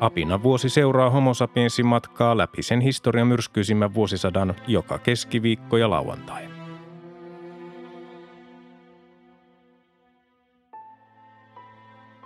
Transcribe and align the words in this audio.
Apina 0.00 0.42
vuosi 0.42 0.68
seuraa 0.68 1.10
Homo 1.10 1.32
matkaa 1.84 2.36
läpi 2.36 2.62
sen 2.62 2.80
historian 2.80 3.28
myrskyisimmän 3.28 3.94
vuosisadan 3.94 4.54
joka 4.68 4.98
keskiviikko 4.98 5.76
ja 5.76 5.90
lauantai. 5.90 6.48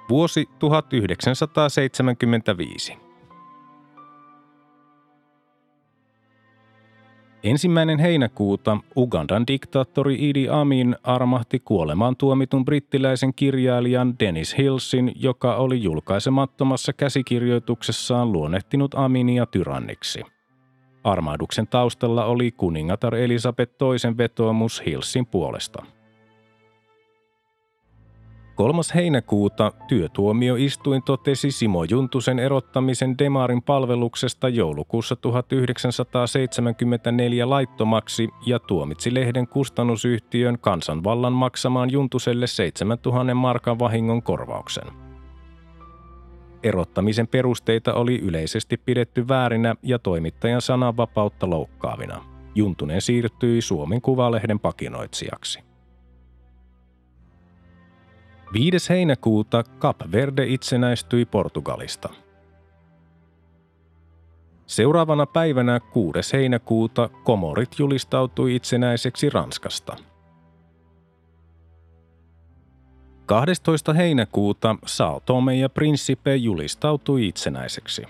Vuosi 0.09 0.49
1975. 0.59 3.10
Ensimmäinen 7.43 7.99
heinäkuuta 7.99 8.77
Ugandan 8.97 9.47
diktaattori 9.47 10.29
Idi 10.29 10.49
Amin 10.49 10.97
armahti 11.03 11.61
kuolemaan 11.61 12.17
tuomitun 12.17 12.65
brittiläisen 12.65 13.35
kirjailijan 13.35 14.19
Dennis 14.19 14.59
Hillsin, 14.59 15.13
joka 15.17 15.57
oli 15.57 15.83
julkaisemattomassa 15.83 16.93
käsikirjoituksessaan 16.93 18.33
luonnehtinut 18.33 18.95
Aminia 18.95 19.47
tyranniksi. 19.47 20.23
Armahduksen 21.05 21.67
taustalla 21.67 22.25
oli 22.25 22.53
kuningatar 22.53 23.15
Elisabeth 23.15 23.75
toisen 23.79 24.17
vetoomus 24.17 24.83
Hillsin 24.87 25.27
puolesta– 25.27 25.83
3. 28.61 28.81
heinäkuuta 28.95 29.73
työtuomioistuin 29.89 31.03
totesi 31.03 31.51
Simo 31.51 31.85
Juntusen 31.85 32.39
erottamisen 32.39 33.19
Demarin 33.19 33.63
palveluksesta 33.63 34.49
joulukuussa 34.49 35.17
1974 35.17 37.51
laittomaksi 37.51 38.29
ja 38.47 38.59
tuomitsi 38.59 39.15
lehden 39.15 39.49
kustannusyhtiön 39.49 40.59
kansanvallan 40.59 41.33
maksamaan 41.33 41.93
Juntuselle 41.93 42.47
7000 42.47 43.35
markan 43.35 43.79
vahingon 43.79 44.23
korvauksen. 44.23 44.87
Erottamisen 46.63 47.29
perusteita 47.29 47.95
oli 47.95 48.19
yleisesti 48.19 48.77
pidetty 48.77 49.29
väärinä 49.29 49.75
ja 49.83 49.99
toimittajan 49.99 50.63
sananvapautta 50.63 51.51
loukkaavina. 51.51 52.25
Juntunen 52.55 53.01
siirtyi 53.01 53.61
Suomen 53.61 54.01
Kuvalehden 54.01 54.61
pakinoitsijaksi. 54.61 55.70
5. 58.53 58.89
heinäkuuta 58.89 59.65
Cap 59.81 59.97
Verde 60.13 60.47
itsenäistyi 60.47 61.25
Portugalista. 61.25 62.09
Seuraavana 64.67 65.27
päivänä 65.27 65.81
6. 65.81 66.33
heinäkuuta 66.33 67.09
Komorit 67.09 67.79
julistautui 67.79 68.57
itsenäiseksi 68.57 69.31
Ranskasta. 69.31 69.97
12. 73.27 73.93
heinäkuuta 73.93 74.77
Sao 74.87 75.21
Tome 75.21 75.57
ja 75.57 75.69
Principe 75.69 76.37
julistautui 76.37 77.29
itsenäiseksi. 77.29 78.03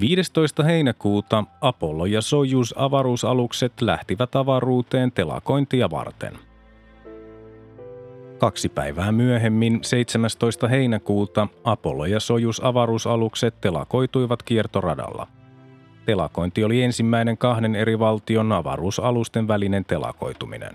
15. 0.00 0.62
heinäkuuta 0.62 1.44
Apollo 1.60 2.06
ja 2.06 2.22
Soyuz 2.22 2.72
avaruusalukset 2.76 3.80
lähtivät 3.80 4.36
avaruuteen 4.36 5.12
telakointia 5.12 5.90
varten– 5.90 6.38
Kaksi 8.38 8.68
päivää 8.68 9.12
myöhemmin, 9.12 9.78
17. 9.82 10.68
heinäkuuta, 10.68 11.48
Apollo 11.64 12.06
ja 12.06 12.20
Sojus 12.20 12.60
avaruusalukset 12.64 13.60
telakoituivat 13.60 14.42
kiertoradalla. 14.42 15.26
Telakointi 16.06 16.64
oli 16.64 16.82
ensimmäinen 16.82 17.38
kahden 17.38 17.76
eri 17.76 17.98
valtion 17.98 18.52
avaruusalusten 18.52 19.48
välinen 19.48 19.84
telakoituminen. 19.84 20.74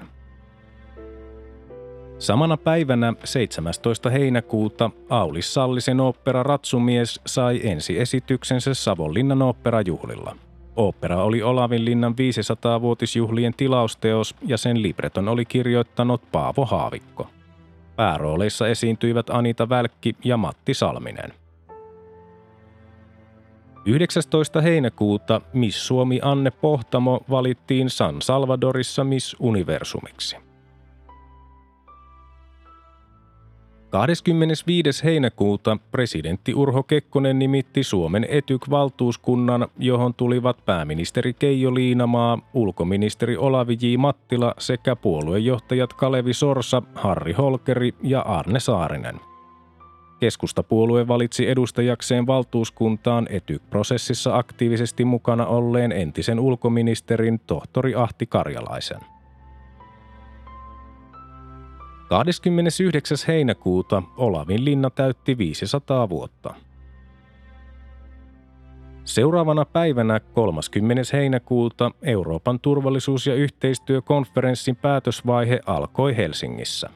Samana 2.20 2.58
päivänä 2.58 3.14
17. 3.24 4.10
heinäkuuta 4.10 4.92
Aulis 5.10 5.54
Sallisen 5.54 6.00
opera 6.00 6.44
Ratsumies 6.44 7.22
sai 7.26 7.62
ensiesityksensä 7.64 8.74
Savonlinnan 8.74 9.42
oopperajuhlilla. 9.42 10.36
Opera 10.76 11.24
oli 11.24 11.42
Olavinlinnan 11.42 12.14
500-vuotisjuhlien 12.14 13.54
tilausteos 13.58 14.36
ja 14.48 14.58
sen 14.58 14.82
libreton 14.82 15.28
oli 15.28 15.46
kirjoittanut 15.46 16.22
Paavo 16.32 16.66
Haavikko. 16.66 17.28
Päärooleissa 17.96 18.68
esiintyivät 18.68 19.30
Anita 19.30 19.70
Välkki 19.70 20.16
ja 20.24 20.38
Matti 20.38 20.74
Salminen. 20.74 21.34
19. 23.86 24.62
heinäkuuta 24.62 25.42
Miss 25.54 25.88
Suomi 25.88 26.20
Anne 26.22 26.52
Pohtamo 26.52 27.22
valittiin 27.30 27.90
San 27.90 28.22
Salvadorissa 28.22 29.04
Miss 29.04 29.36
Universumiksi. 29.40 30.43
25. 33.94 35.04
heinäkuuta 35.04 35.78
presidentti 35.92 36.54
Urho 36.54 36.84
Kekkonen 36.84 37.40
nimitti 37.40 37.84
Suomen 37.84 38.26
etyk-valtuuskunnan, 38.30 39.68
johon 39.78 40.14
tulivat 40.14 40.66
pääministeri 40.66 41.34
Keijo 41.34 41.74
Liinamaa, 41.74 42.40
ulkoministeri 42.54 43.38
Olavi 43.38 43.78
J. 43.82 43.98
Mattila 43.98 44.54
sekä 44.58 44.96
puoluejohtajat 44.96 45.94
Kalevi 45.94 46.34
Sorsa, 46.34 46.82
Harri 46.96 47.34
Holkeri 47.34 47.94
ja 48.04 48.22
Arne 48.22 48.60
Saarinen. 48.60 49.20
Keskustapuolue 50.20 51.08
valitsi 51.08 51.50
edustajakseen 51.50 52.28
valtuuskuntaan 52.28 53.28
etyk-prosessissa 53.30 54.38
aktiivisesti 54.38 55.06
mukana 55.06 55.46
olleen 55.46 55.92
entisen 55.92 56.40
ulkoministerin 56.40 57.40
tohtori 57.40 57.96
Ahti 57.96 58.26
Karjalaisen. 58.26 59.13
29. 62.14 63.18
heinäkuuta 63.28 64.04
Olavin 64.18 64.66
linna 64.66 64.90
täytti 64.90 65.38
500 65.38 66.10
vuotta. 66.10 66.54
Seuraavana 69.06 69.66
päivänä 69.66 70.20
30. 70.20 71.04
heinäkuuta 71.14 71.92
Euroopan 72.02 72.60
turvallisuus- 72.60 73.28
ja 73.28 73.36
yhteistyökonferenssin 73.36 74.76
päätösvaihe 74.76 75.60
alkoi 75.66 76.18
Helsingissä. 76.18 76.90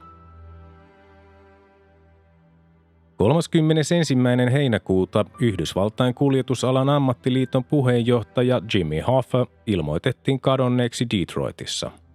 31. 3.16 4.52
heinäkuuta 4.52 5.26
Yhdysvaltain 5.40 6.14
kuljetusalan 6.14 6.90
ammattiliiton 6.90 7.64
puheenjohtaja 7.64 8.62
Jimmy 8.74 9.00
Hoffa 9.00 9.46
ilmoitettiin 9.68 10.40
kadonneeksi 10.40 11.06
Detroitissa– 11.10 11.92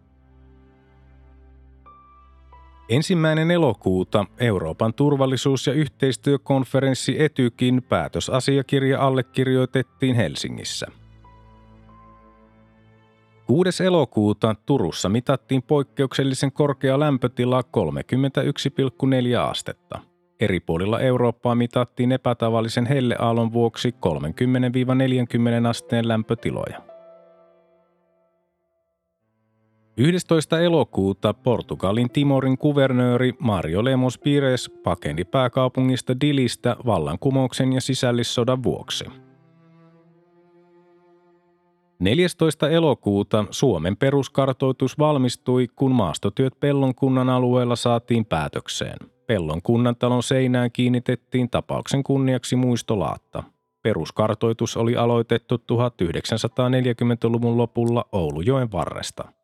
Ensimmäinen 2.92 3.50
elokuuta 3.50 4.26
Euroopan 4.40 4.94
turvallisuus- 4.94 5.66
ja 5.66 5.72
yhteistyökonferenssi 5.72 7.22
Etykin 7.22 7.82
päätösasiakirja 7.88 9.00
allekirjoitettiin 9.00 10.16
Helsingissä. 10.16 10.86
6. 13.46 13.84
elokuuta 13.84 14.54
Turussa 14.66 15.08
mitattiin 15.08 15.62
poikkeuksellisen 15.62 16.52
korkea 16.52 17.00
lämpötila 17.00 17.62
31,4 17.62 19.42
astetta. 19.50 20.00
Eri 20.40 20.60
puolilla 20.60 21.00
Eurooppaa 21.00 21.54
mitattiin 21.54 22.12
epätavallisen 22.12 22.86
helleaallon 22.86 23.52
vuoksi 23.52 23.94
30-40 25.64 25.66
asteen 25.68 26.08
lämpötiloja. 26.08 26.91
11. 29.96 30.60
elokuuta 30.60 31.34
Portugalin 31.34 32.10
Timorin 32.10 32.58
kuvernööri 32.58 33.32
Mario 33.38 33.84
Lemos 33.84 34.18
Pires 34.18 34.70
pakeni 34.82 35.24
pääkaupungista 35.24 36.20
Dilistä 36.20 36.76
vallankumouksen 36.86 37.72
ja 37.72 37.80
sisällissodan 37.80 38.62
vuoksi. 38.62 39.04
14. 41.98 42.70
elokuuta 42.70 43.44
Suomen 43.50 43.96
peruskartoitus 43.96 44.98
valmistui, 44.98 45.68
kun 45.76 45.92
maastotyöt 45.92 46.60
Pellon 46.60 46.94
kunnan 46.94 47.28
alueella 47.28 47.76
saatiin 47.76 48.24
päätökseen. 48.24 48.96
Pellon 49.26 49.62
kunnan 49.62 49.96
talon 49.96 50.22
seinään 50.22 50.72
kiinnitettiin 50.72 51.50
tapauksen 51.50 52.02
kunniaksi 52.02 52.56
muistolaatta. 52.56 53.42
Peruskartoitus 53.82 54.76
oli 54.76 54.96
aloitettu 54.96 55.56
1940-luvun 55.56 57.56
lopulla 57.56 58.04
Oulujoen 58.12 58.72
varresta. 58.72 59.41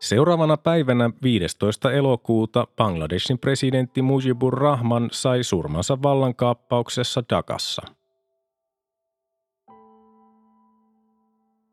Seuraavana 0.00 0.56
päivänä 0.56 1.10
15. 1.22 1.92
elokuuta 1.92 2.66
Bangladeshin 2.76 3.38
presidentti 3.38 4.02
Mujibur 4.02 4.58
Rahman 4.58 5.08
sai 5.12 5.44
surmansa 5.44 6.02
vallankaappauksessa 6.02 7.22
Dakassa. 7.30 7.82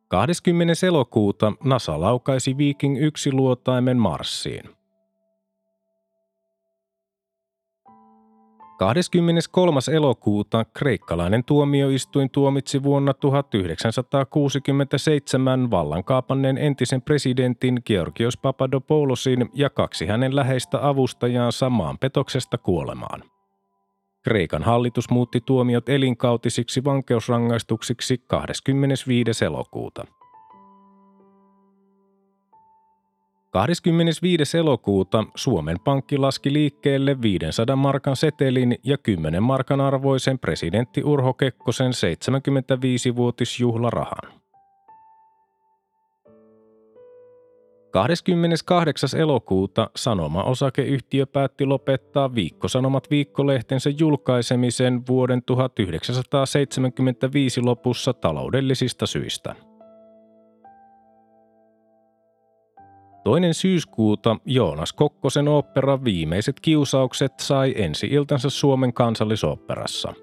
20. 0.07 0.73
elokuuta 0.87 1.53
NASA 1.63 2.01
laukaisi 2.01 2.57
Viking 2.57 2.97
1 3.01 3.31
luotaimen 3.33 3.97
Marsiin. 3.97 4.63
23. 8.77 9.79
elokuuta 9.93 10.65
kreikkalainen 10.65 11.43
tuomioistuin 11.43 12.29
tuomitsi 12.29 12.83
vuonna 12.83 13.13
1967 13.13 15.71
vallankaapaneen 15.71 16.57
entisen 16.57 17.01
presidentin 17.01 17.81
Georgios 17.85 18.37
Papadopoulosin 18.37 19.49
ja 19.53 19.69
kaksi 19.69 20.05
hänen 20.05 20.35
läheistä 20.35 20.87
avustajaansa 20.87 21.69
maanpetoksesta 21.69 22.57
kuolemaan. 22.57 23.23
Kreikan 24.23 24.63
hallitus 24.63 25.09
muutti 25.09 25.41
tuomiot 25.45 25.89
elinkautisiksi 25.89 26.83
vankeusrangaistuksiksi 26.83 28.17
25. 28.17 29.45
elokuuta. 29.45 30.05
25. 33.55 34.57
elokuuta 34.57 35.23
Suomen 35.35 35.77
Pankki 35.83 36.17
laski 36.17 36.53
liikkeelle 36.53 37.21
500 37.21 37.75
markan 37.75 38.15
setelin 38.15 38.77
ja 38.83 38.97
10 38.97 39.43
markan 39.43 39.81
arvoisen 39.81 40.39
presidentti 40.39 41.03
Urho 41.03 41.33
Kekkosen 41.33 41.91
75-vuotisjuhlarahan. 41.91 44.33
28. 47.91 49.19
elokuuta 49.19 49.89
Sanoma-osakeyhtiö 49.95 51.25
päätti 51.25 51.65
lopettaa 51.65 52.35
Viikkosanomat 52.35 53.09
viikkolehtensä 53.09 53.89
julkaisemisen 53.99 55.01
vuoden 55.07 55.43
1975 55.43 57.61
lopussa 57.61 58.13
taloudellisista 58.13 59.05
syistä. 59.05 59.55
Toinen 63.25 63.53
syyskuuta 63.53 64.37
Joonas 64.45 64.93
Kokkosen 64.93 65.47
opera 65.47 66.03
Viimeiset 66.03 66.59
kiusaukset 66.59 67.31
sai 67.39 67.73
ensi-iltansa 67.77 68.49
Suomen 68.49 68.93
kansallisoopperassa. 68.93 70.13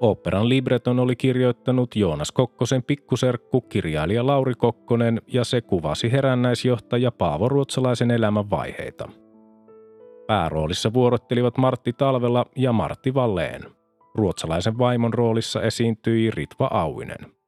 Operan 0.00 0.48
libreton 0.48 0.98
oli 0.98 1.16
kirjoittanut 1.16 1.96
Joonas 1.96 2.32
Kokkosen 2.32 2.82
pikkuserkku 2.82 3.60
kirjailija 3.60 4.26
Lauri 4.26 4.54
Kokkonen 4.54 5.22
ja 5.26 5.44
se 5.44 5.60
kuvasi 5.60 6.12
herännäisjohtaja 6.12 7.12
Paavo 7.12 7.48
Ruotsalaisen 7.48 8.10
elämän 8.10 8.50
vaiheita. 8.50 9.08
Pääroolissa 10.26 10.92
vuorottelivat 10.92 11.58
Martti 11.58 11.92
Talvela 11.92 12.46
ja 12.56 12.72
Martti 12.72 13.14
Valleen. 13.14 13.62
Ruotsalaisen 14.14 14.78
vaimon 14.78 15.14
roolissa 15.14 15.62
esiintyi 15.62 16.30
Ritva 16.30 16.68
Auinen. 16.72 17.39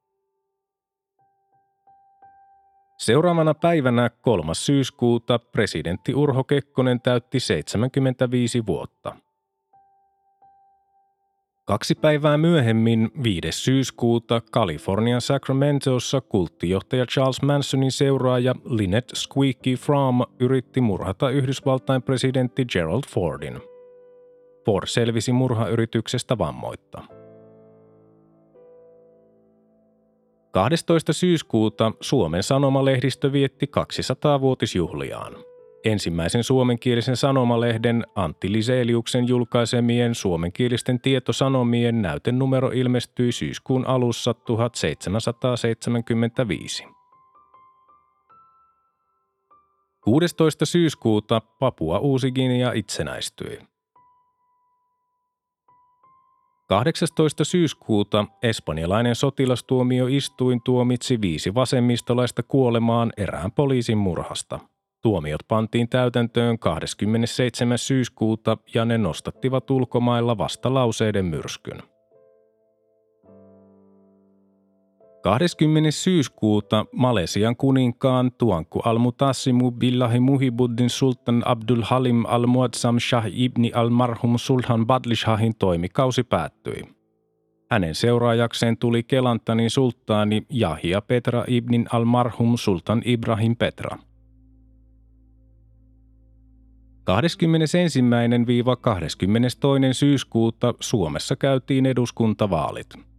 Seuraavana 3.02 3.54
päivänä 3.54 4.10
3. 4.10 4.54
syyskuuta 4.54 5.38
presidentti 5.38 6.14
Urho 6.14 6.44
Kekkonen 6.44 7.00
täytti 7.00 7.40
75 7.40 8.66
vuotta. 8.66 9.16
Kaksi 11.64 11.94
päivää 11.94 12.38
myöhemmin, 12.38 13.10
5. 13.22 13.40
syyskuuta, 13.50 14.40
Kalifornian 14.52 15.20
Sacramentossa 15.20 16.20
kulttijohtaja 16.20 17.06
Charles 17.06 17.42
Mansonin 17.42 17.92
seuraaja 17.92 18.54
Lynette 18.64 19.16
Squeaky 19.16 19.74
Fromm 19.74 20.20
yritti 20.40 20.80
murhata 20.80 21.30
Yhdysvaltain 21.30 22.02
presidentti 22.02 22.64
Gerald 22.64 23.04
Fordin. 23.08 23.60
Ford 24.66 24.86
selvisi 24.86 25.32
murhayrityksestä 25.32 26.38
vammoitta. 26.38 27.21
12. 30.52 31.12
syyskuuta 31.12 31.92
Suomen 32.00 32.42
Sanomalehdistö 32.42 33.32
vietti 33.32 33.66
200-vuotisjuhliaan. 33.66 35.36
Ensimmäisen 35.84 36.44
suomenkielisen 36.44 37.16
sanomalehden 37.16 38.06
Antti 38.14 38.52
Liseliuksen 38.52 39.28
julkaisemien 39.28 40.14
suomenkielisten 40.14 41.00
tietosanomien 41.00 42.02
näytenumero 42.02 42.70
ilmestyi 42.70 43.32
syyskuun 43.32 43.86
alussa 43.86 44.34
1775. 44.34 46.84
16. 50.00 50.66
syyskuuta 50.66 51.40
Papua 51.40 51.98
Uusi-Guinea 51.98 52.72
itsenäistyi. 52.72 53.71
18. 56.72 57.44
syyskuuta 57.44 58.26
espanjalainen 58.42 59.14
sotilastuomioistuin 59.14 60.60
tuomitsi 60.64 61.20
viisi 61.20 61.54
vasemmistolaista 61.54 62.42
kuolemaan 62.42 63.12
erään 63.16 63.52
poliisin 63.52 63.98
murhasta. 63.98 64.60
Tuomiot 65.02 65.40
pantiin 65.48 65.88
täytäntöön 65.88 66.58
27. 66.58 67.78
syyskuuta 67.78 68.56
ja 68.74 68.84
ne 68.84 68.98
nostattivat 68.98 69.70
ulkomailla 69.70 70.38
vastalauseiden 70.38 71.24
myrskyn. 71.24 71.82
20. 75.22 75.90
syyskuuta 75.90 76.86
Malesian 76.92 77.56
kuninkaan 77.56 78.32
Tuanku 78.38 78.80
al-Mutassimu 78.84 79.70
Billahi 79.70 80.20
Muhibuddin 80.20 80.90
Sultan 80.90 81.42
Abdul 81.44 81.82
Halim 81.82 82.24
al-Muazzam 82.24 82.98
Shah 82.98 83.24
ibni 83.32 83.72
al-Marhum 83.74 84.38
Sulhan 84.38 84.86
Badlishahin 84.86 85.52
toimikausi 85.58 86.24
päättyi. 86.24 86.82
Hänen 87.70 87.94
seuraajakseen 87.94 88.78
tuli 88.78 89.02
Kelantanin 89.02 89.70
sulttaani 89.70 90.46
Jahia 90.50 91.02
Petra 91.02 91.44
ibnin 91.48 91.86
al-Marhum 91.92 92.56
Sultan 92.56 93.02
Ibrahim 93.04 93.56
Petra. 93.56 93.98
21-22. 97.10 97.14
syyskuuta 99.92 100.74
Suomessa 100.80 101.36
käytiin 101.36 101.86
eduskuntavaalit– 101.86 102.86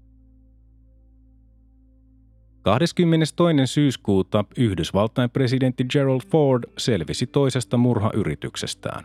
22. 2.64 3.54
syyskuuta 3.66 4.46
Yhdysvaltain 4.58 5.30
presidentti 5.30 5.86
Gerald 5.90 6.22
Ford 6.28 6.64
selvisi 6.78 7.28
toisesta 7.28 7.78
murhayrityksestään. 7.78 9.04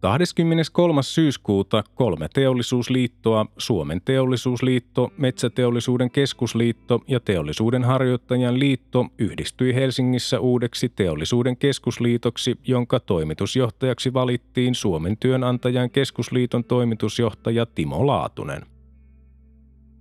23. 0.00 1.02
syyskuuta 1.02 1.84
kolme 1.94 2.28
teollisuusliittoa, 2.34 3.46
Suomen 3.58 4.00
teollisuusliitto, 4.04 5.12
Metsäteollisuuden 5.16 6.10
keskusliitto 6.10 7.00
ja 7.08 7.20
Teollisuuden 7.20 7.84
harjoittajan 7.84 8.58
liitto 8.58 9.06
yhdistyi 9.18 9.74
Helsingissä 9.74 10.40
uudeksi 10.40 10.88
teollisuuden 10.88 11.56
keskusliitoksi, 11.56 12.58
jonka 12.66 13.00
toimitusjohtajaksi 13.00 14.12
valittiin 14.14 14.74
Suomen 14.74 15.16
työnantajan 15.16 15.90
keskusliiton 15.90 16.64
toimitusjohtaja 16.64 17.66
Timo 17.66 18.06
Laatunen– 18.06 18.62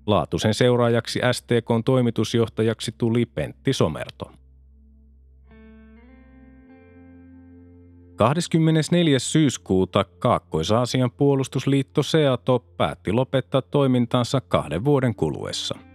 Laatusen 0.07 0.53
seuraajaksi 0.53 1.19
STKn 1.31 1.83
toimitusjohtajaksi 1.85 2.95
tuli 2.97 3.25
Pentti 3.25 3.73
Somerto. 3.73 4.31
24. 8.15 9.19
syyskuuta 9.19 10.05
Kaakkois-Aasian 10.19 11.11
puolustusliitto 11.11 12.03
SEATO 12.03 12.59
päätti 12.59 13.11
lopettaa 13.11 13.61
toimintansa 13.61 14.41
kahden 14.41 14.85
vuoden 14.85 15.15
kuluessa– 15.15 15.77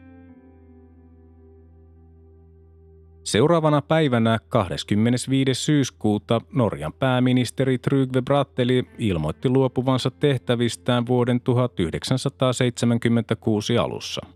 Seuraavana 3.24 3.82
päivänä 3.82 4.38
25. 4.48 5.54
syyskuuta 5.54 6.40
Norjan 6.52 6.92
pääministeri 6.92 7.78
Trygve 7.78 8.22
Bratteli 8.22 8.84
ilmoitti 8.98 9.48
luopuvansa 9.48 10.10
tehtävistään 10.10 11.06
vuoden 11.06 11.40
1976 11.40 13.78
alussa. 13.78 14.26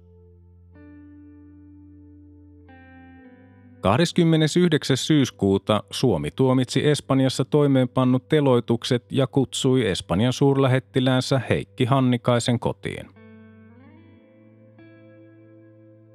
29. 3.81 4.97
syyskuuta 4.97 5.83
Suomi 5.91 6.31
tuomitsi 6.31 6.89
Espanjassa 6.89 7.45
toimeenpannut 7.45 8.29
teloitukset 8.29 9.13
ja 9.13 9.27
kutsui 9.27 9.87
Espanjan 9.87 10.33
suurlähettiläänsä 10.33 11.41
Heikki 11.49 11.85
Hannikaisen 11.85 12.61
kotiin. 12.61 13.16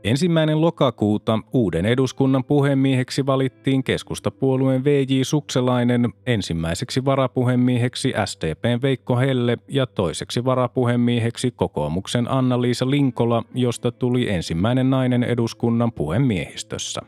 Ensimmäinen 0.04 0.62
lokakuuta 0.62 1.40
uuden 1.54 1.86
eduskunnan 1.86 2.44
puhemieheksi 2.44 3.26
valittiin 3.26 3.84
keskustapuolueen 3.84 4.84
VJ 4.84 5.22
Sukselainen, 5.24 6.14
ensimmäiseksi 6.26 7.06
varapuhemieheksi 7.06 8.14
SDPn 8.26 8.82
Veikko 8.82 9.18
Helle 9.18 9.58
ja 9.68 9.88
toiseksi 9.88 10.46
varapuhemieheksi 10.46 11.52
kokoomuksen 11.52 12.32
Anna-Liisa 12.32 12.90
Linkola, 12.90 13.44
josta 13.54 13.92
tuli 13.92 14.30
ensimmäinen 14.30 14.90
nainen 14.90 15.24
eduskunnan 15.24 15.92
puhemiehistössä. 15.92 17.02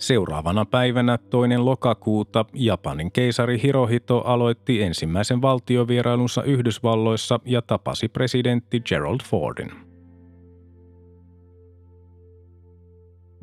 Seuraavana 0.00 0.64
päivänä 0.64 1.18
toinen 1.18 1.64
lokakuuta 1.64 2.44
Japanin 2.54 3.12
keisari 3.12 3.62
Hirohito 3.62 4.18
aloitti 4.18 4.82
ensimmäisen 4.82 5.42
valtiovierailunsa 5.42 6.42
Yhdysvalloissa 6.42 7.40
ja 7.44 7.62
tapasi 7.62 8.08
presidentti 8.08 8.80
Gerald 8.80 9.20
Fordin. 9.24 9.72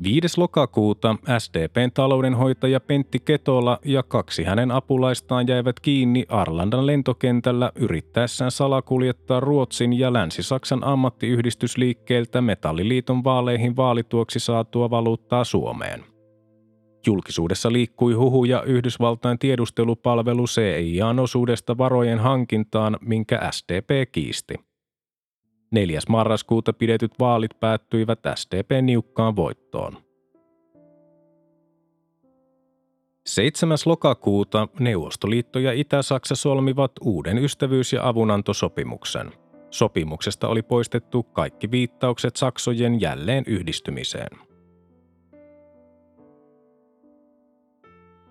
5. 0.02 0.40
lokakuuta 0.40 1.16
SDPn 1.38 1.90
taloudenhoitaja 1.94 2.80
Pentti 2.80 3.18
Ketola 3.24 3.78
ja 3.84 4.02
kaksi 4.02 4.44
hänen 4.44 4.70
apulaistaan 4.70 5.48
jäivät 5.48 5.80
kiinni 5.80 6.24
Arlandan 6.28 6.86
lentokentällä 6.86 7.72
yrittäessään 7.74 8.50
salakuljettaa 8.50 9.40
Ruotsin 9.40 9.98
ja 9.98 10.12
Länsi-Saksan 10.12 10.84
ammattiyhdistysliikkeeltä 10.84 12.40
Metalliliiton 12.40 13.24
vaaleihin 13.24 13.76
vaalituoksi 13.76 14.40
saatua 14.40 14.90
valuuttaa 14.90 15.44
Suomeen. 15.44 16.17
Julkisuudessa 17.08 17.72
liikkui 17.72 18.12
huhuja 18.12 18.62
Yhdysvaltain 18.62 19.38
tiedustelupalvelu 19.38 20.44
CIAn 20.44 21.18
osuudesta 21.18 21.78
varojen 21.78 22.18
hankintaan, 22.18 22.98
minkä 23.00 23.40
SDP 23.50 24.12
kiisti. 24.12 24.54
4. 25.70 26.00
marraskuuta 26.08 26.72
pidetyt 26.72 27.12
vaalit 27.20 27.60
päättyivät 27.60 28.18
SDPn 28.34 28.86
niukkaan 28.86 29.36
voittoon. 29.36 29.96
7. 33.26 33.78
lokakuuta 33.86 34.68
Neuvostoliitto 34.80 35.58
ja 35.58 35.72
Itä-Saksa 35.72 36.34
solmivat 36.34 36.92
uuden 37.00 37.38
ystävyys- 37.38 37.92
ja 37.92 38.08
avunantosopimuksen. 38.08 39.32
Sopimuksesta 39.70 40.48
oli 40.48 40.62
poistettu 40.62 41.22
kaikki 41.22 41.70
viittaukset 41.70 42.36
Saksojen 42.36 43.00
jälleen 43.00 43.44
yhdistymiseen. 43.46 44.47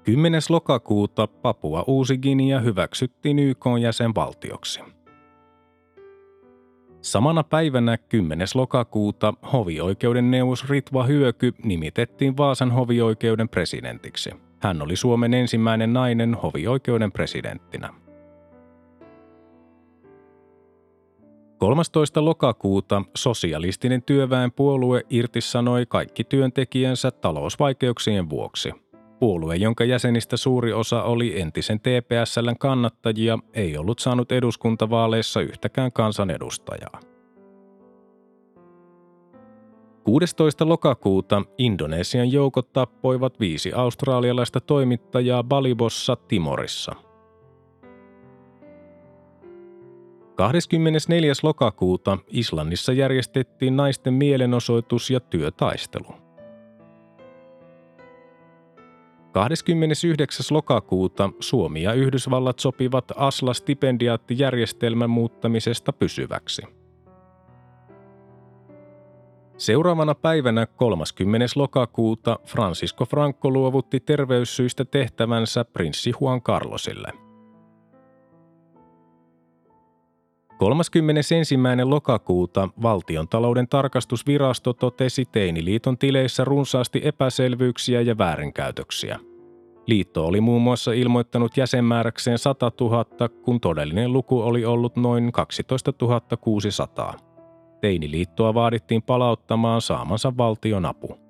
10. 0.08 0.42
lokakuuta 0.50 1.28
Papua 1.28 1.84
Uusi-Guinea 1.88 2.60
hyväksyttiin 2.60 3.40
YK 3.40 3.66
jäsenvaltioksi. 3.82 4.80
Samana 7.02 7.44
päivänä 7.44 7.98
10. 7.98 8.48
lokakuuta 8.56 9.34
hovioikeuden 9.54 10.32
neuvos 10.32 10.70
Ritva 10.70 11.04
Hyöky 11.04 11.54
nimitettiin 11.64 12.38
Vaasan 12.38 12.72
hovioikeuden 12.72 13.50
presidentiksi. 13.50 14.30
Hän 14.60 14.82
oli 14.82 14.96
Suomen 14.96 15.34
ensimmäinen 15.34 15.94
nainen 15.94 16.36
hovioikeuden 16.36 17.12
presidenttinä. 17.12 17.94
13. 21.58 22.26
lokakuuta 22.26 23.02
sosialistinen 23.16 24.04
työväenpuolue 24.04 25.02
irtisanoi 25.10 25.86
kaikki 25.86 26.24
työntekijänsä 26.24 27.12
talousvaikeuksien 27.12 28.30
vuoksi– 28.30 28.72
Puolue, 29.20 29.56
jonka 29.56 29.84
jäsenistä 29.84 30.38
suuri 30.38 30.74
osa 30.74 31.04
oli 31.04 31.42
entisen 31.42 31.80
TPSLn 31.80 32.56
kannattajia, 32.60 33.40
ei 33.54 33.78
ollut 33.78 34.00
saanut 34.00 34.32
eduskuntavaaleissa 34.32 35.42
yhtäkään 35.42 35.92
kansanedustajaa. 35.92 37.00
16. 40.04 40.70
lokakuuta 40.70 41.42
Indonesian 41.58 42.32
joukot 42.32 42.74
tappoivat 42.74 43.40
viisi 43.40 43.74
australialaista 43.74 44.60
toimittajaa 44.60 45.44
Balibossa 45.44 46.16
Timorissa. 46.16 46.96
24. 50.36 51.34
lokakuuta 51.44 52.18
Islannissa 52.28 52.94
järjestettiin 52.94 53.78
naisten 53.78 54.14
mielenosoitus 54.14 55.10
ja 55.10 55.20
työtaistelu. 55.20 56.27
29. 59.32 60.46
lokakuuta 60.52 61.30
Suomi 61.40 61.84
ja 61.84 61.94
Yhdysvallat 61.94 62.60
sopivat 62.60 63.12
ASLA-stipendiaattijärjestelmän 63.16 65.10
muuttamisesta 65.10 65.94
pysyväksi. 65.94 66.62
Seuraavana 69.58 70.16
päivänä 70.16 70.66
30. 70.66 71.46
lokakuuta 71.56 72.40
Francisco 72.46 73.06
Franco 73.06 73.52
luovutti 73.52 74.00
terveyssyistä 74.00 74.86
tehtävänsä 74.86 75.66
prinssi 75.66 76.12
Juan 76.22 76.42
Carlosille. 76.42 77.27
31. 80.58 81.36
lokakuuta 81.84 82.70
valtion 82.82 83.28
talouden 83.28 83.68
tarkastusvirasto 83.68 84.74
totesi 84.74 85.26
Teiniliiton 85.26 85.98
tileissä 85.98 86.46
runsaasti 86.46 87.02
epäselvyyksiä 87.04 88.02
ja 88.02 88.18
väärinkäytöksiä. 88.18 89.20
Liitto 89.88 90.28
oli 90.28 90.42
muun 90.42 90.62
muassa 90.62 90.92
ilmoittanut 90.92 91.58
jäsenmääräkseen 91.58 92.38
100 92.38 92.72
000, 92.82 93.06
kun 93.30 93.60
todellinen 93.60 94.14
luku 94.14 94.42
oli 94.42 94.66
ollut 94.66 94.96
noin 94.96 95.32
12 95.32 95.94
600. 96.42 97.14
Teiniliittoa 97.82 98.54
vaadittiin 98.54 99.02
palauttamaan 99.02 99.82
saamansa 99.82 100.38
valtion 100.38 100.86
apu. 100.86 101.27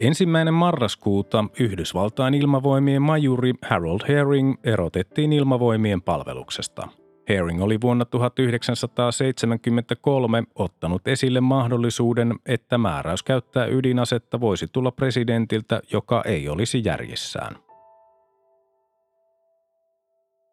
Ensimmäinen 0.00 0.54
marraskuuta 0.54 1.44
Yhdysvaltain 1.60 2.34
ilmavoimien 2.34 3.02
majuri 3.02 3.54
Harold 3.62 4.00
Herring 4.08 4.54
erotettiin 4.64 5.32
ilmavoimien 5.32 6.02
palveluksesta– 6.02 6.88
Herring 7.28 7.62
oli 7.62 7.80
vuonna 7.80 8.04
1973 8.04 10.44
ottanut 10.54 11.08
esille 11.08 11.40
mahdollisuuden, 11.40 12.34
että 12.46 12.78
määräys 12.78 13.22
käyttää 13.22 13.66
ydinasetta 13.66 14.40
voisi 14.40 14.66
tulla 14.72 14.90
presidentiltä, 14.90 15.80
joka 15.92 16.22
ei 16.24 16.48
olisi 16.48 16.82
järjissään. 16.84 17.67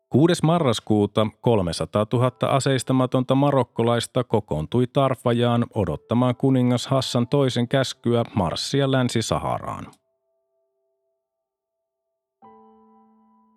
6. 0.09 0.33
marraskuuta 0.43 1.27
300 1.41 2.05
000 2.13 2.31
aseistamatonta 2.41 3.35
marokkolaista 3.35 4.23
kokoontui 4.23 4.87
Tarfajaan 4.87 5.65
odottamaan 5.75 6.35
kuningas 6.35 6.87
Hassan 6.87 7.27
toisen 7.27 7.67
käskyä 7.67 8.23
marssia 8.35 8.91
Länsi-Saharaan. 8.91 9.85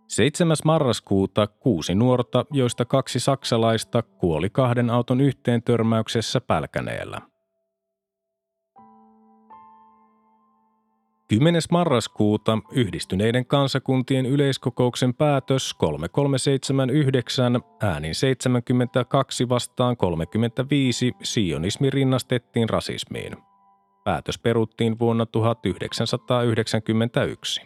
7. 0.09 0.57
marraskuuta 0.65 1.47
kuusi 1.47 1.95
nuorta, 1.95 2.45
joista 2.51 2.85
kaksi 2.85 3.21
saksalaista, 3.21 4.03
kuoli 4.03 4.51
kahden 4.51 4.91
auton 4.91 5.21
yhteen 5.21 5.63
törmäyksessä 5.63 6.41
Pälkäneellä. 6.41 7.21
10. 11.29 11.63
marraskuuta 11.71 12.59
yhdistyneiden 12.73 13.47
kansakuntien 13.47 14.27
yleiskokouksen 14.27 15.15
päätös 15.15 15.75
3379 15.75 17.61
äänin 17.83 18.15
72 18.15 19.49
vastaan 19.49 19.97
35 19.97 21.13
sionismi 21.23 21.91
rinnastettiin 21.91 22.69
rasismiin. 22.69 23.37
Päätös 24.05 24.39
peruttiin 24.39 24.99
vuonna 24.99 25.27
1991. 25.27 27.61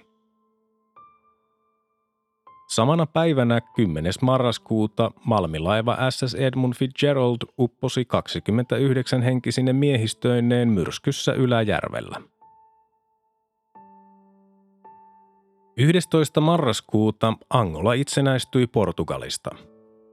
Samana 2.68 3.06
päivänä 3.06 3.60
10. 3.60 4.12
marraskuuta 4.22 5.10
Malmilaiva 5.24 5.96
SS 6.10 6.34
Edmund 6.34 6.74
Fitzgerald 6.74 7.38
upposi 7.58 8.04
29 8.04 9.22
henkisine 9.22 9.72
miehistöineen 9.72 10.68
myrskyssä 10.68 11.32
Yläjärvellä. 11.32 12.31
11. 15.76 16.40
marraskuuta 16.40 17.34
Angola 17.50 17.92
itsenäistyi 17.92 18.66
Portugalista. 18.66 19.50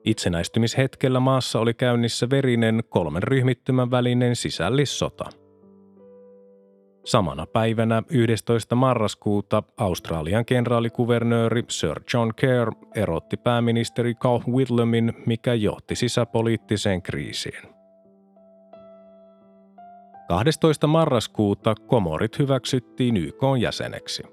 Itsenäistymishetkellä 0.05 1.19
maassa 1.19 1.59
oli 1.59 1.73
käynnissä 1.73 2.29
verinen 2.29 2.83
kolmen 2.89 3.23
ryhmittymän 3.23 3.91
välinen 3.91 4.35
sisällissota– 4.35 5.25
Samana 7.09 7.45
päivänä 7.45 8.03
11. 8.09 8.75
marraskuuta 8.75 9.63
Australian 9.77 10.45
kenraalikuvernööri 10.45 11.63
Sir 11.69 12.01
John 12.13 12.31
Kerr 12.35 12.71
erotti 12.95 13.37
pääministeri 13.37 14.15
Carl 14.15 14.41
Whitlamin, 14.47 15.13
mikä 15.25 15.53
johti 15.53 15.95
sisäpoliittiseen 15.95 17.01
kriisiin. 17.01 17.61
12. 20.27 20.87
marraskuuta 20.87 21.75
komorit 21.75 22.39
hyväksyttiin 22.39 23.17
YK 23.17 23.41
jäseneksi. 23.61 24.23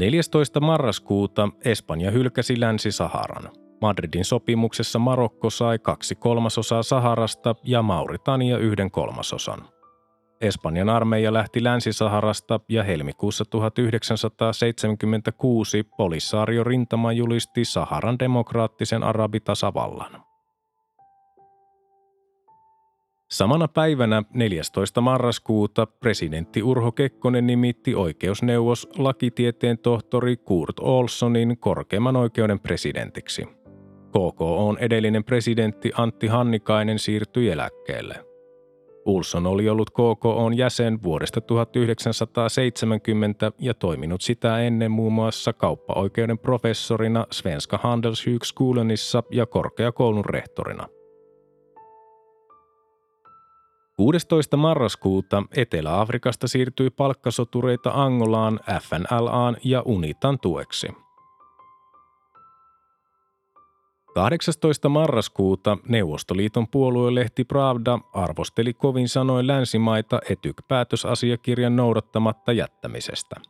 14. 0.00 0.60
marraskuuta 0.60 1.48
Espanja 1.64 2.10
hylkäsi 2.10 2.60
Länsi-Saharan. 2.60 3.50
Madridin 3.80 4.24
sopimuksessa 4.24 4.98
Marokko 4.98 5.50
sai 5.50 5.78
kaksi 5.78 6.14
kolmasosaa 6.14 6.82
Saharasta 6.82 7.54
ja 7.64 7.82
Mauritania 7.82 8.58
yhden 8.58 8.90
kolmasosan. 8.90 9.64
Espanjan 10.40 10.88
armeija 10.88 11.32
lähti 11.32 11.64
Länsi-Saharasta 11.64 12.60
ja 12.68 12.84
helmikuussa 12.84 13.44
1976 13.44 15.82
Polisaario 15.82 16.64
rintama 16.64 17.12
julisti 17.12 17.64
Saharan 17.64 18.18
demokraattisen 18.18 19.02
arabitasavallan. 19.02 20.29
Samana 23.32 23.68
päivänä 23.68 24.22
14. 24.34 25.00
marraskuuta 25.00 25.86
presidentti 25.86 26.62
Urho 26.62 26.92
Kekkonen 26.92 27.46
nimitti 27.46 27.94
oikeusneuvos 27.94 28.88
lakitieteen 28.98 29.78
tohtori 29.78 30.36
Kurt 30.36 30.78
Olsonin 30.80 31.58
korkeimman 31.58 32.16
oikeuden 32.16 32.60
presidentiksi. 32.60 33.46
KKOn 34.08 34.78
edellinen 34.78 35.24
presidentti 35.24 35.90
Antti 35.94 36.26
Hannikainen 36.26 36.98
siirtyi 36.98 37.50
eläkkeelle. 37.50 38.14
Ulson 39.04 39.46
oli 39.46 39.68
ollut 39.68 39.90
KKOn 39.90 40.56
jäsen 40.56 41.02
vuodesta 41.02 41.40
1970 41.40 43.52
ja 43.58 43.74
toiminut 43.74 44.20
sitä 44.20 44.60
ennen 44.60 44.90
muun 44.90 45.12
muassa 45.12 45.52
kauppaoikeuden 45.52 46.38
professorina 46.38 47.26
Svenska 47.32 47.78
Handelshögskolanissa 47.82 49.22
ja 49.30 49.46
korkeakoulun 49.46 50.24
rehtorina– 50.24 50.88
16. 54.00 54.56
marraskuuta 54.56 55.42
Etelä-Afrikasta 55.56 56.48
siirtyi 56.48 56.90
palkkasotureita 56.90 57.90
Angolaan 57.94 58.60
FNLAan 58.82 59.56
ja 59.64 59.82
UNITAn 59.84 60.38
tueksi. 60.38 60.88
18. 64.14 64.88
marraskuuta 64.88 65.78
Neuvostoliiton 65.88 66.68
puoluelehti 66.68 67.44
Pravda 67.44 67.98
arvosteli 68.12 68.74
kovin 68.74 69.08
sanoin 69.08 69.46
länsimaita 69.46 70.20
etyk-päätösasiakirjan 70.30 71.76
noudattamatta 71.76 72.52
jättämisestä– 72.52 73.36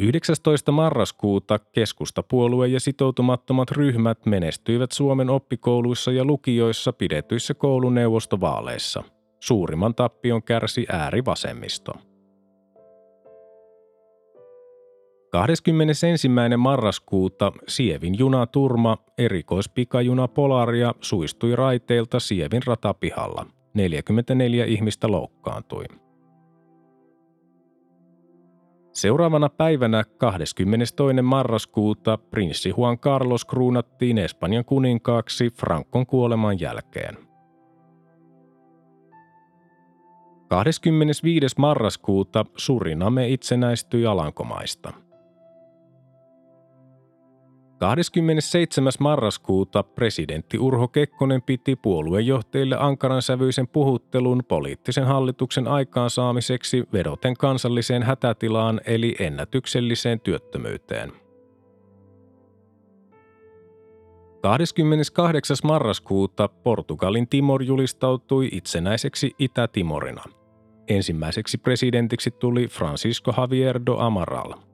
19. 0.00 0.72
marraskuuta 0.72 1.58
keskustapuolue 1.58 2.68
ja 2.68 2.80
sitoutumattomat 2.80 3.70
ryhmät 3.70 4.26
menestyivät 4.26 4.92
Suomen 4.92 5.30
oppikouluissa 5.30 6.12
ja 6.12 6.24
lukioissa 6.24 6.92
pidetyissä 6.92 7.54
kouluneuvostovaaleissa. 7.54 9.02
Suurimman 9.40 9.94
tappion 9.94 10.42
kärsi 10.42 10.86
äärivasemmisto. 10.92 11.92
21. 15.32 16.28
marraskuuta 16.56 17.52
Sievin 17.68 18.18
junaturma, 18.18 18.98
erikoispikajuna 19.18 20.28
Polaria, 20.28 20.94
suistui 21.00 21.56
raiteilta 21.56 22.20
Sievin 22.20 22.62
ratapihalla. 22.66 23.46
44 23.74 24.64
ihmistä 24.64 25.08
loukkaantui. 25.08 25.84
Seuraavana 28.92 29.48
päivänä 29.48 30.04
22. 30.18 31.22
marraskuuta 31.22 32.18
prinssi 32.18 32.74
Juan 32.76 32.98
Carlos 32.98 33.44
kruunattiin 33.44 34.18
Espanjan 34.18 34.64
kuninkaaksi 34.64 35.50
Frankon 35.50 36.06
kuoleman 36.06 36.60
jälkeen. 36.60 37.18
25. 40.48 41.46
marraskuuta 41.58 42.44
Suriname 42.56 43.28
itsenäistyi 43.28 44.06
Alankomaista– 44.06 44.92
27. 47.80 48.92
marraskuuta 49.00 49.82
presidentti 49.82 50.58
Urho 50.58 50.88
Kekkonen 50.88 51.42
piti 51.42 51.76
puoluejohtajille 51.76 52.76
ankaran 52.78 53.22
sävyisen 53.22 53.68
puhuttelun 53.68 54.42
poliittisen 54.48 55.04
hallituksen 55.04 55.68
aikaansaamiseksi 55.68 56.84
vedoten 56.92 57.36
kansalliseen 57.36 58.02
hätätilaan 58.02 58.80
eli 58.86 59.16
ennätykselliseen 59.18 60.20
työttömyyteen. 60.20 61.12
28. 64.42 65.56
marraskuuta 65.64 66.48
Portugalin 66.48 67.28
Timor 67.28 67.62
julistautui 67.62 68.48
itsenäiseksi 68.52 69.30
Itä-Timorina. 69.38 70.24
Ensimmäiseksi 70.88 71.58
presidentiksi 71.58 72.30
tuli 72.30 72.68
Francisco 72.68 73.34
Javier 73.36 73.80
do 73.86 73.96
Amaral– 73.98 74.54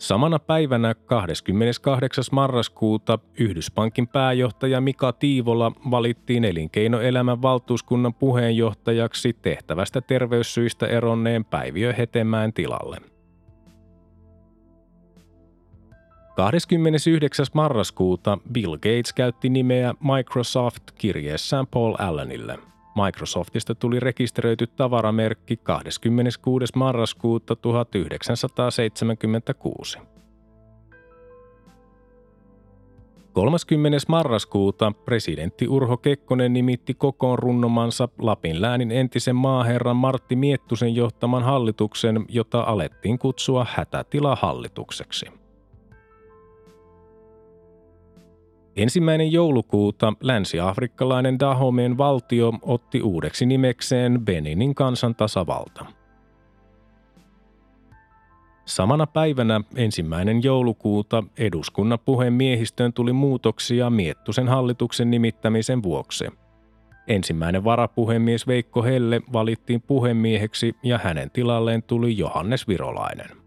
Samana 0.00 0.38
päivänä 0.38 0.94
28. 0.94 2.24
marraskuuta 2.32 3.18
Yhdyspankin 3.38 4.08
pääjohtaja 4.08 4.80
Mika 4.80 5.12
Tiivola 5.12 5.72
valittiin 5.90 6.44
elinkeinoelämän 6.44 7.42
valtuuskunnan 7.42 8.14
puheenjohtajaksi 8.14 9.32
tehtävästä 9.42 10.00
terveyssyistä 10.00 10.86
eronneen 10.86 11.44
Päiviö 11.44 11.92
Hetemäen 11.92 12.52
tilalle. 12.52 12.96
29. 16.36 17.46
marraskuuta 17.54 18.38
Bill 18.52 18.76
Gates 18.76 19.12
käytti 19.12 19.48
nimeä 19.48 19.94
Microsoft 20.00 20.82
kirjeessään 20.98 21.66
Paul 21.66 21.94
Allenille– 21.98 22.58
Microsoftista 22.94 23.74
tuli 23.74 24.00
rekisteröity 24.00 24.66
tavaramerkki 24.66 25.56
26. 25.56 26.72
marraskuuta 26.76 27.56
1976. 27.56 29.98
30. 33.32 33.98
marraskuuta 34.08 34.92
presidentti 35.04 35.68
Urho 35.68 35.96
Kekkonen 35.96 36.52
nimitti 36.52 36.94
kokoon 36.94 37.38
runnomansa 37.38 38.08
Lapin 38.18 38.60
läänin 38.60 38.90
entisen 38.90 39.36
maaherran 39.36 39.96
Martti 39.96 40.36
Miettusen 40.36 40.94
johtaman 40.94 41.42
hallituksen, 41.42 42.24
jota 42.28 42.60
alettiin 42.60 43.18
kutsua 43.18 43.66
hätätilahallitukseksi. 43.70 45.26
Ensimmäinen 48.80 49.32
joulukuuta 49.32 50.12
länsi-afrikkalainen 50.20 51.38
Dahomen 51.38 51.98
valtio 51.98 52.52
otti 52.62 53.02
uudeksi 53.02 53.46
nimekseen 53.46 54.20
Beninin 54.24 54.74
kansantasavalta. 54.74 55.86
Samana 58.64 59.06
päivänä 59.06 59.60
ensimmäinen 59.76 60.42
joulukuuta 60.42 61.24
eduskunnan 61.38 61.98
puhemiehistöön 62.04 62.92
tuli 62.92 63.12
muutoksia 63.12 63.90
Miettusen 63.90 64.48
hallituksen 64.48 65.10
nimittämisen 65.10 65.82
vuoksi. 65.82 66.24
Ensimmäinen 67.08 67.64
varapuhemies 67.64 68.46
Veikko 68.46 68.82
Helle 68.82 69.20
valittiin 69.32 69.82
puhemieheksi 69.82 70.74
ja 70.82 70.98
hänen 70.98 71.30
tilalleen 71.30 71.82
tuli 71.82 72.18
Johannes 72.18 72.68
Virolainen. 72.68 73.39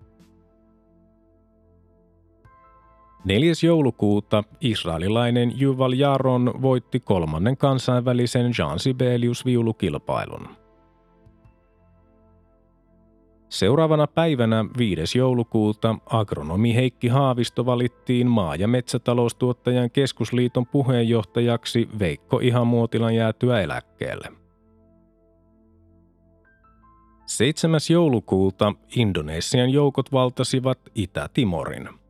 4. 3.26 3.54
joulukuuta 3.64 4.44
israelilainen 4.62 5.60
Juval 5.60 5.94
Jaron 5.94 6.54
voitti 6.62 7.00
kolmannen 7.00 7.58
kansainvälisen 7.58 8.52
Jean 8.60 8.80
Sibelius 8.80 9.46
viulukilpailun. 9.46 10.48
Seuraavana 13.50 14.08
päivänä 14.08 14.66
5. 14.78 15.18
joulukuuta 15.18 15.96
agronomi 16.06 16.76
Heikki 16.76 17.08
Haavisto 17.08 17.66
valittiin 17.66 18.28
maa- 18.28 18.56
ja 18.56 18.68
metsätaloustuottajan 18.68 19.92
keskusliiton 19.92 20.66
puheenjohtajaksi 20.66 21.90
Veikko 22.00 22.40
Ihamuotilan 22.40 23.16
jäätyä 23.16 23.62
eläkkeelle. 23.62 24.28
7. 27.26 27.80
joulukuuta 27.90 28.74
Indonesian 28.96 29.70
joukot 29.70 30.12
valtasivat 30.12 30.80
Itä-Timorin– 30.96 31.90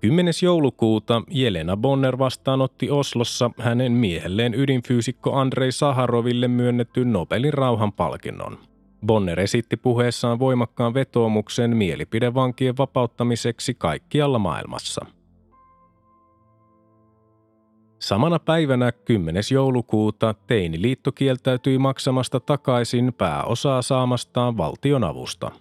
10. 0.00 0.34
joulukuuta 0.42 1.22
Jelena 1.30 1.76
Bonner 1.76 2.18
vastaanotti 2.18 2.90
Oslossa 2.90 3.50
hänen 3.58 3.92
miehelleen 3.92 4.54
ydinfyysikko 4.54 5.32
Andrei 5.32 5.72
Saharoville 5.72 6.48
myönnetyn 6.48 7.12
Nobelin 7.12 7.54
rauhanpalkinnon. 7.54 8.58
Bonner 9.06 9.40
esitti 9.40 9.76
puheessaan 9.76 10.38
voimakkaan 10.38 10.94
vetoomuksen 10.94 11.76
mielipidevankien 11.76 12.76
vapauttamiseksi 12.76 13.74
kaikkialla 13.74 14.38
maailmassa. 14.38 15.06
Samana 17.98 18.38
päivänä 18.38 18.92
10. 18.92 19.42
joulukuuta 19.52 20.34
Teiniliitto 20.46 21.12
kieltäytyi 21.12 21.78
maksamasta 21.78 22.40
takaisin 22.40 23.12
pääosaa 23.18 23.82
saamastaan 23.82 24.56
valtionavusta– 24.56 25.50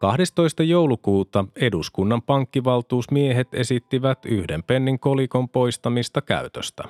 12. 0.00 0.62
joulukuuta 0.62 1.44
eduskunnan 1.56 2.22
pankkivaltuusmiehet 2.22 3.54
esittivät 3.54 4.18
yhden 4.26 4.62
pennin 4.62 4.98
kolikon 4.98 5.48
poistamista 5.48 6.20
käytöstä. 6.20 6.84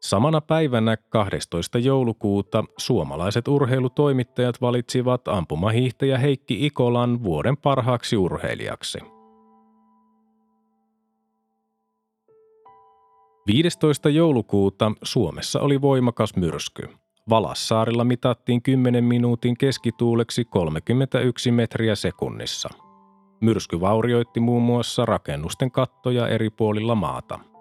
Samana 0.00 0.40
päivänä 0.40 0.96
12. 0.96 1.78
joulukuuta 1.78 2.64
suomalaiset 2.76 3.48
urheilutoimittajat 3.48 4.60
valitsivat 4.60 5.28
ampumahiihtäjä 5.28 6.18
Heikki 6.18 6.66
Ikolan 6.66 7.22
vuoden 7.22 7.56
parhaaksi 7.56 8.16
urheilijaksi. 8.16 8.98
15. 13.46 14.08
joulukuuta 14.08 14.92
Suomessa 15.02 15.60
oli 15.60 15.80
voimakas 15.80 16.36
myrsky– 16.36 16.88
Valassaarilla 17.30 18.04
mitattiin 18.04 18.62
10 18.62 19.04
minuutin 19.04 19.56
keskituuleksi 19.56 20.44
31 20.44 21.50
metriä 21.50 21.94
sekunnissa. 21.94 22.68
Myrsky 23.40 23.80
vaurioitti 23.80 24.40
muun 24.40 24.62
muassa 24.62 25.06
rakennusten 25.06 25.70
kattoja 25.70 26.28
eri 26.28 26.50
puolilla 26.50 26.94
maata– 26.94 27.38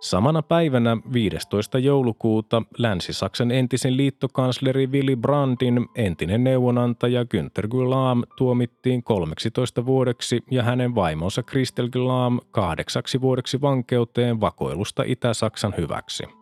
Samana 0.00 0.42
päivänä 0.42 0.96
15. 1.12 1.78
joulukuuta 1.78 2.62
Länsi-Saksan 2.78 3.50
entisen 3.50 3.96
liittokansleri 3.96 4.86
Willy 4.86 5.16
Brandtin 5.16 5.86
entinen 5.94 6.44
neuvonantaja 6.44 7.22
Günther 7.22 7.68
Gulam 7.68 8.22
tuomittiin 8.36 9.02
13 9.02 9.86
vuodeksi 9.86 10.44
ja 10.50 10.62
hänen 10.62 10.94
vaimonsa 10.94 11.42
Christel 11.42 11.88
Gulam 11.88 12.38
kahdeksaksi 12.50 13.20
vuodeksi 13.20 13.60
vankeuteen 13.60 14.40
vakoilusta 14.40 15.02
Itä-Saksan 15.06 15.74
hyväksi. 15.76 16.37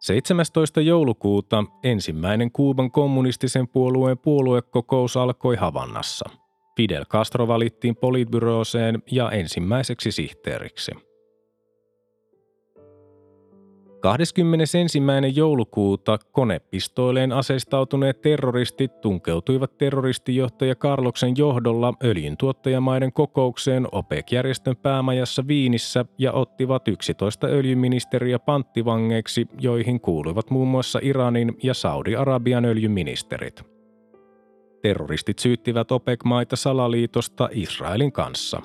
17. 0.00 0.80
joulukuuta 0.80 1.64
ensimmäinen 1.82 2.52
Kuuban 2.52 2.90
kommunistisen 2.90 3.68
puolueen 3.68 4.18
puoluekokous 4.18 5.16
alkoi 5.16 5.56
Havannassa– 5.56 6.30
Fidel 6.76 7.04
Castro 7.04 7.48
valittiin 7.48 7.96
politbyrooseen 7.96 9.02
ja 9.10 9.30
ensimmäiseksi 9.30 10.12
sihteeriksi. 10.12 11.09
21. 14.00 14.78
joulukuuta 15.34 16.18
konepistoileen 16.32 17.32
aseistautuneet 17.32 18.20
terroristit 18.20 19.00
tunkeutuivat 19.00 19.78
terroristijohtaja 19.78 20.74
Karloksen 20.74 21.34
johdolla 21.36 21.94
öljyntuottajamaiden 22.04 23.12
kokoukseen 23.12 23.86
OPEC-järjestön 23.92 24.76
päämajassa 24.76 25.46
Viinissä 25.46 26.04
ja 26.18 26.32
ottivat 26.32 26.88
11 26.88 27.46
öljyministeriä 27.46 28.38
panttivangeiksi, 28.38 29.46
joihin 29.60 30.00
kuuluivat 30.00 30.50
muun 30.50 30.68
muassa 30.68 30.98
Iranin 31.02 31.56
ja 31.62 31.74
Saudi-Arabian 31.74 32.64
öljyministerit. 32.64 33.62
Terroristit 34.82 35.38
syyttivät 35.38 35.92
OPEC-maita 35.92 36.56
salaliitosta 36.56 37.48
Israelin 37.52 38.12
kanssa. 38.12 38.62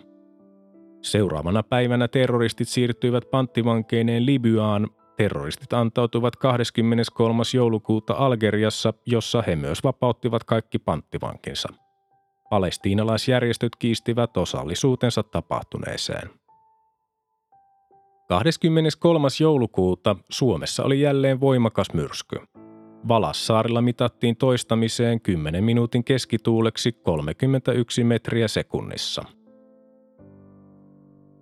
Seuraavana 1.02 1.64
päivänä 1.64 2.08
terroristit 2.08 2.68
siirtyivät 2.68 3.32
panttivankeineen 3.32 4.26
Libyaan. 4.26 4.88
Terroristit 5.18 5.74
antautuivat 5.74 6.36
23. 6.36 7.44
joulukuuta 7.54 8.14
Algeriassa, 8.14 8.94
jossa 9.06 9.44
he 9.48 9.56
myös 9.56 9.84
vapauttivat 9.84 10.44
kaikki 10.44 10.80
panttivankinsa. 10.80 11.70
Palestiinalaisjärjestöt 12.50 13.76
kiistivät 13.80 14.38
osallisuutensa 14.38 15.24
tapahtuneeseen. 15.24 16.30
23. 18.30 19.28
joulukuuta 19.42 20.16
Suomessa 20.30 20.84
oli 20.84 21.02
jälleen 21.02 21.40
voimakas 21.40 21.88
myrsky– 21.94 22.40
Valassaarilla 23.08 23.82
mitattiin 23.82 24.36
toistamiseen 24.36 25.22
10 25.22 25.64
minuutin 25.64 26.04
keskituuleksi 26.04 26.92
31 26.92 28.04
metriä 28.04 28.48
sekunnissa. 28.48 29.24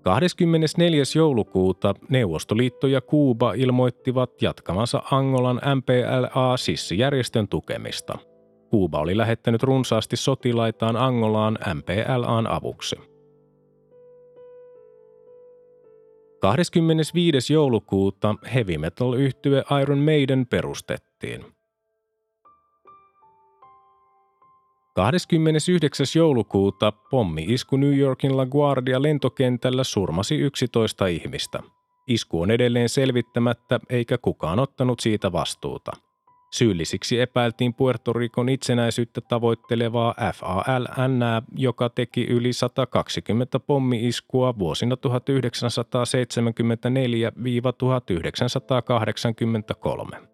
24. 0.03 1.03
joulukuuta 1.15 1.93
Neuvostoliitto 2.09 2.87
ja 2.87 3.01
Kuuba 3.01 3.53
ilmoittivat 3.53 4.41
jatkamansa 4.41 5.03
Angolan 5.11 5.61
MPLA-sissijärjestön 5.75 7.47
tukemista. 7.47 8.17
Kuuba 8.69 8.99
oli 8.99 9.17
lähettänyt 9.17 9.63
runsaasti 9.63 10.15
sotilaitaan 10.15 10.95
Angolaan 10.95 11.57
MPLAn 11.73 12.47
avuksi. 12.47 12.95
25. 16.39 17.53
joulukuuta 17.53 18.35
heavy 18.53 18.77
metal-yhtye 18.77 19.63
Iron 19.81 19.99
Maiden 19.99 20.47
perustettiin. 20.47 21.52
29. 24.93 26.05
joulukuuta 26.15 26.91
pommi-isku 26.91 27.77
New 27.77 27.97
Yorkin 27.97 28.37
LaGuardia 28.37 29.01
lentokentällä 29.01 29.83
surmasi 29.83 30.35
11 30.35 31.07
ihmistä. 31.07 31.59
Isku 32.07 32.41
on 32.41 32.51
edelleen 32.51 32.89
selvittämättä 32.89 33.79
eikä 33.89 34.17
kukaan 34.17 34.59
ottanut 34.59 34.99
siitä 34.99 35.31
vastuuta. 35.31 35.91
Syyllisiksi 36.53 37.19
epäiltiin 37.19 37.73
Puerto 37.73 38.13
Ricon 38.13 38.49
itsenäisyyttä 38.49 39.21
tavoittelevaa 39.21 40.15
FALN, 40.33 41.19
joka 41.55 41.89
teki 41.89 42.23
yli 42.23 42.53
120 42.53 43.59
pommi-iskua 43.59 44.59
vuosina 44.59 44.95
1974-1983. 50.15 50.32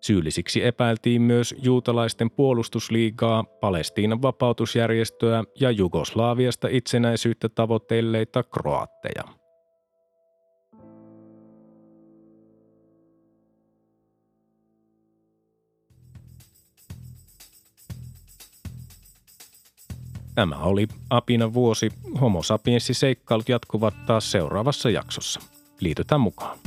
Syyllisiksi 0.00 0.64
epäiltiin 0.64 1.22
myös 1.22 1.54
juutalaisten 1.62 2.30
puolustusliigaa, 2.30 3.44
Palestiinan 3.44 4.22
vapautusjärjestöä 4.22 5.44
ja 5.60 5.70
Jugoslaaviasta 5.70 6.68
itsenäisyyttä 6.70 7.48
tavoitelleita 7.48 8.42
kroatteja. 8.42 9.24
Tämä 20.34 20.56
oli 20.56 20.88
Apina 21.10 21.54
vuosi. 21.54 21.90
Homo 22.20 22.42
sapiensi 22.42 22.94
seikkailut 22.94 23.48
jatkuvat 23.48 23.94
taas 24.06 24.32
seuraavassa 24.32 24.90
jaksossa. 24.90 25.40
Liitytään 25.80 26.20
mukaan. 26.20 26.58